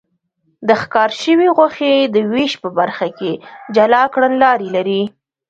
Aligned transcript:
د 0.67 0.69
ښکار 0.81 1.09
شوې 1.23 1.47
غوښې 1.57 1.91
د 2.15 2.15
وېش 2.33 2.53
په 2.63 2.69
برخه 2.79 3.07
کې 3.17 3.31
جلا 3.75 4.03
کړنلارې 4.13 4.67
لري. 4.75 5.01